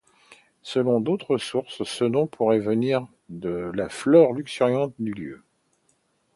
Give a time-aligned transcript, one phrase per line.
[0.63, 5.43] Selon d'autres sources, ce nom pourrait venir de la flore luxuriante du lieu.